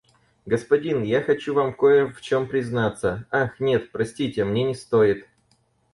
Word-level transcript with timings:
Господин, 0.47 1.03
я 1.03 1.21
хочу 1.21 1.53
вам 1.53 1.73
кое 1.75 2.07
в 2.07 2.19
чём 2.21 2.47
признаться, 2.47 3.27
ах, 3.29 3.59
нет, 3.59 3.91
простите, 3.91 4.43
мне 4.45 4.63
не 4.63 4.73
стоит. 4.73 5.27